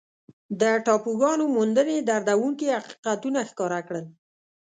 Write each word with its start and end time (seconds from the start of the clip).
د 0.61 0.63
ټاپوګانو 0.85 1.45
موندنې 1.55 1.97
دردونکي 2.09 2.67
حقیقتونه 2.77 3.39
ښکاره 3.49 3.79
کړل. 3.87 4.05